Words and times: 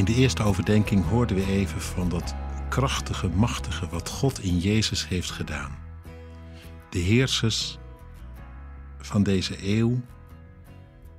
In 0.00 0.06
de 0.06 0.14
eerste 0.14 0.42
overdenking 0.42 1.04
hoorden 1.04 1.36
we 1.36 1.46
even 1.46 1.80
van 1.80 2.08
dat 2.08 2.34
krachtige, 2.68 3.28
machtige 3.28 3.88
wat 3.88 4.08
God 4.08 4.42
in 4.42 4.58
Jezus 4.58 5.08
heeft 5.08 5.30
gedaan. 5.30 5.78
De 6.90 6.98
heersers 6.98 7.78
van 8.98 9.22
deze 9.22 9.68
eeuw, 9.76 10.00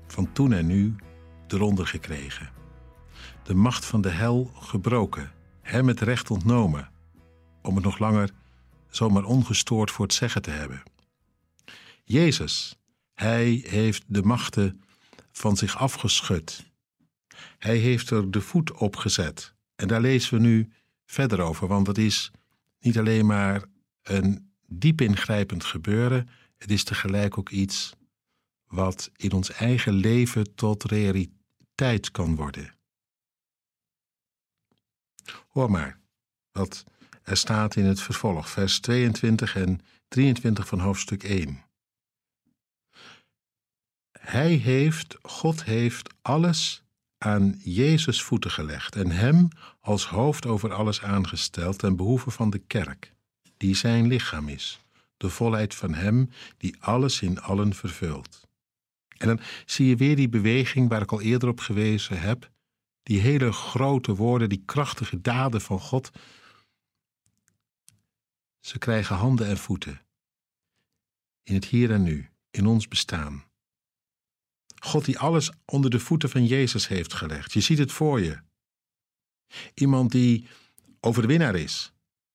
van 0.07 0.31
toen 0.33 0.53
en 0.53 0.65
nu, 0.65 0.95
eronder 1.47 1.87
gekregen. 1.87 2.49
De 3.43 3.53
macht 3.53 3.85
van 3.85 4.01
de 4.01 4.09
hel 4.09 4.51
gebroken, 4.55 5.31
hem 5.61 5.87
het 5.87 5.99
recht 5.99 6.31
ontnomen, 6.31 6.91
om 7.61 7.75
het 7.75 7.83
nog 7.83 7.99
langer 7.99 8.29
zomaar 8.89 9.23
ongestoord 9.23 9.91
voor 9.91 10.05
het 10.05 10.13
zeggen 10.13 10.41
te 10.41 10.51
hebben. 10.51 10.83
Jezus, 12.03 12.79
hij 13.13 13.65
heeft 13.67 14.03
de 14.07 14.23
machten 14.23 14.81
van 15.31 15.57
zich 15.57 15.77
afgeschud. 15.77 16.70
Hij 17.57 17.77
heeft 17.77 18.09
er 18.09 18.31
de 18.31 18.41
voet 18.41 18.71
op 18.71 18.95
gezet. 18.95 19.53
En 19.75 19.87
daar 19.87 20.01
lezen 20.01 20.33
we 20.33 20.39
nu 20.39 20.71
verder 21.05 21.41
over, 21.41 21.67
want 21.67 21.87
het 21.87 21.97
is 21.97 22.31
niet 22.79 22.97
alleen 22.97 23.25
maar 23.25 23.63
een 24.01 24.51
diep 24.67 25.01
ingrijpend 25.01 25.63
gebeuren, 25.63 26.29
het 26.57 26.71
is 26.71 26.83
tegelijk 26.83 27.37
ook 27.37 27.49
iets 27.49 27.93
wat 28.65 29.11
in 29.15 29.31
ons 29.31 29.51
eigen 29.51 29.93
leven 29.93 30.55
tot 30.55 30.83
realiteit 30.83 32.11
kan 32.11 32.35
worden. 32.35 32.75
Hoor 35.47 35.71
maar 35.71 35.99
wat 36.51 36.83
er 37.23 37.37
staat 37.37 37.75
in 37.75 37.85
het 37.85 38.01
vervolg, 38.01 38.49
vers 38.49 38.79
22 38.79 39.55
en 39.55 39.79
23 40.07 40.67
van 40.67 40.79
hoofdstuk 40.79 41.23
1. 41.23 41.63
Hij 44.11 44.51
heeft, 44.51 45.17
God 45.21 45.63
heeft 45.63 46.13
alles 46.21 46.83
aan 47.23 47.59
Jezus 47.63 48.21
voeten 48.21 48.51
gelegd 48.51 48.95
en 48.95 49.11
hem 49.11 49.47
als 49.79 50.05
hoofd 50.05 50.45
over 50.45 50.73
alles 50.73 51.01
aangesteld 51.01 51.77
ten 51.77 51.95
behoeve 51.95 52.31
van 52.31 52.49
de 52.49 52.59
kerk, 52.59 53.13
die 53.57 53.75
zijn 53.75 54.07
lichaam 54.07 54.47
is, 54.47 54.79
de 55.17 55.29
volheid 55.29 55.75
van 55.75 55.93
hem 55.93 56.29
die 56.57 56.75
alles 56.79 57.21
in 57.21 57.41
allen 57.41 57.73
vervult. 57.73 58.47
En 59.17 59.27
dan 59.27 59.39
zie 59.65 59.87
je 59.87 59.95
weer 59.95 60.15
die 60.15 60.29
beweging 60.29 60.89
waar 60.89 61.01
ik 61.01 61.11
al 61.11 61.21
eerder 61.21 61.49
op 61.49 61.59
gewezen 61.59 62.21
heb, 62.21 62.51
die 63.03 63.19
hele 63.19 63.51
grote 63.51 64.15
woorden, 64.15 64.49
die 64.49 64.63
krachtige 64.65 65.21
daden 65.21 65.61
van 65.61 65.79
God. 65.79 66.11
Ze 68.59 68.77
krijgen 68.77 69.15
handen 69.15 69.47
en 69.47 69.57
voeten. 69.57 70.01
In 71.43 71.53
het 71.53 71.65
hier 71.65 71.91
en 71.91 72.03
nu, 72.03 72.29
in 72.51 72.65
ons 72.65 72.87
bestaan. 72.87 73.43
God 74.83 75.05
die 75.05 75.19
alles 75.19 75.51
onder 75.65 75.89
de 75.89 75.99
voeten 75.99 76.29
van 76.29 76.45
Jezus 76.45 76.87
heeft 76.87 77.13
gelegd. 77.13 77.53
Je 77.53 77.61
ziet 77.61 77.77
het 77.77 77.91
voor 77.91 78.21
je. 78.21 78.39
Iemand 79.73 80.11
die 80.11 80.47
overwinnaar 80.99 81.55
is 81.55 81.93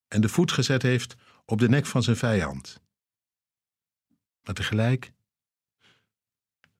en 0.08 0.20
de 0.20 0.28
voet 0.28 0.52
gezet 0.52 0.82
heeft 0.82 1.14
op 1.44 1.58
de 1.58 1.68
nek 1.68 1.86
van 1.86 2.02
zijn 2.02 2.16
vijand. 2.16 2.80
Maar 4.42 4.54
tegelijk, 4.54 5.12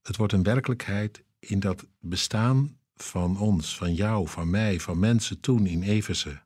het 0.02 0.16
wordt 0.16 0.32
een 0.32 0.42
werkelijkheid 0.42 1.22
in 1.38 1.60
dat 1.60 1.86
bestaan 2.00 2.78
van 2.94 3.38
ons, 3.38 3.76
van 3.76 3.94
jou, 3.94 4.28
van 4.28 4.50
mij, 4.50 4.80
van 4.80 4.98
mensen 4.98 5.40
toen 5.40 5.66
in 5.66 5.82
Efeze. 5.82 6.42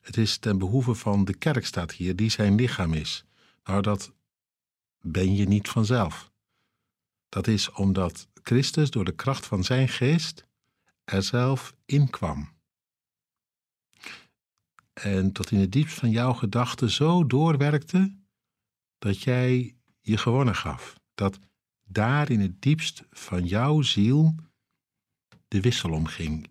Het 0.00 0.16
is 0.16 0.38
ten 0.38 0.58
behoeve 0.58 0.94
van 0.94 1.24
de 1.24 1.34
kerk 1.34 1.66
staat 1.66 1.92
hier, 1.92 2.16
die 2.16 2.30
zijn 2.30 2.54
lichaam 2.54 2.92
is. 2.92 3.24
Nou, 3.64 3.82
dat 3.82 4.12
ben 5.00 5.36
je 5.36 5.48
niet 5.48 5.68
vanzelf. 5.68 6.30
Dat 7.28 7.46
is 7.46 7.70
omdat 7.70 8.28
Christus 8.42 8.90
door 8.90 9.04
de 9.04 9.14
kracht 9.14 9.46
van 9.46 9.64
zijn 9.64 9.88
geest 9.88 10.46
er 11.04 11.22
zelf 11.22 11.74
in 11.84 12.10
kwam. 12.10 12.56
En 14.92 15.32
tot 15.32 15.50
in 15.50 15.58
het 15.58 15.72
diepst 15.72 15.98
van 15.98 16.10
jouw 16.10 16.32
gedachten 16.32 16.90
zo 16.90 17.26
doorwerkte 17.26 18.16
dat 18.98 19.22
jij 19.22 19.76
je 20.00 20.16
gewonnen 20.16 20.54
gaf. 20.54 20.98
Dat 21.14 21.38
daar 21.84 22.30
in 22.30 22.40
het 22.40 22.62
diepst 22.62 23.04
van 23.10 23.44
jouw 23.44 23.82
ziel 23.82 24.34
de 25.48 25.60
wissel 25.60 25.90
omging. 25.90 26.50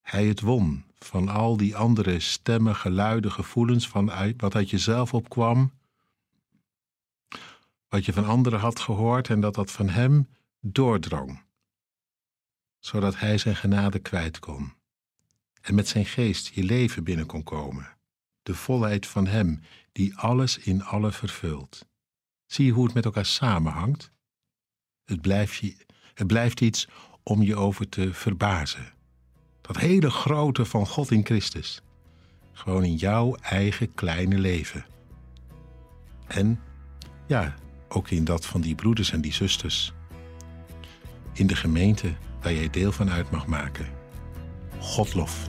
Hij 0.00 0.26
het 0.26 0.40
won 0.40 0.84
van 0.98 1.28
al 1.28 1.56
die 1.56 1.76
andere 1.76 2.20
stemmen, 2.20 2.76
geluiden, 2.76 3.32
gevoelens, 3.32 3.88
van 3.88 4.34
wat 4.36 4.54
uit 4.54 4.70
jezelf 4.70 5.14
opkwam, 5.14 5.72
wat 7.90 8.04
je 8.04 8.12
van 8.12 8.24
anderen 8.24 8.58
had 8.58 8.80
gehoord 8.80 9.28
en 9.28 9.40
dat 9.40 9.54
dat 9.54 9.70
van 9.70 9.88
hem 9.88 10.28
doordrong, 10.60 11.42
zodat 12.78 13.18
hij 13.18 13.38
zijn 13.38 13.56
genade 13.56 13.98
kwijt 13.98 14.38
kon 14.38 14.72
en 15.60 15.74
met 15.74 15.88
zijn 15.88 16.06
geest 16.06 16.54
je 16.54 16.64
leven 16.64 17.04
binnen 17.04 17.26
kon 17.26 17.42
komen, 17.42 17.96
de 18.42 18.54
volheid 18.54 19.06
van 19.06 19.26
hem 19.26 19.60
die 19.92 20.16
alles 20.16 20.58
in 20.58 20.84
alle 20.84 21.12
vervult. 21.12 21.88
Zie 22.46 22.64
je 22.64 22.72
hoe 22.72 22.84
het 22.84 22.94
met 22.94 23.04
elkaar 23.04 23.26
samenhangt? 23.26 24.12
Het 25.04 25.20
blijft, 25.20 25.56
je, 25.56 25.76
het 26.14 26.26
blijft 26.26 26.60
iets 26.60 26.88
om 27.22 27.42
je 27.42 27.56
over 27.56 27.88
te 27.88 28.14
verbazen. 28.14 28.92
Dat 29.60 29.76
hele 29.76 30.10
grote 30.10 30.64
van 30.64 30.86
God 30.86 31.10
in 31.10 31.24
Christus. 31.24 31.82
Gewoon 32.52 32.84
in 32.84 32.94
jouw 32.94 33.34
eigen 33.34 33.94
kleine 33.94 34.38
leven. 34.38 34.86
En 36.26 36.60
ja, 37.26 37.54
ook 37.92 38.10
in 38.10 38.24
dat 38.24 38.46
van 38.46 38.60
die 38.60 38.74
broeders 38.74 39.12
en 39.12 39.20
die 39.20 39.32
zusters. 39.32 39.92
In 41.32 41.46
de 41.46 41.56
gemeente 41.56 42.14
waar 42.42 42.52
jij 42.52 42.70
deel 42.70 42.92
van 42.92 43.10
uit 43.10 43.30
mag 43.30 43.46
maken. 43.46 43.88
Godlof. 44.78 45.46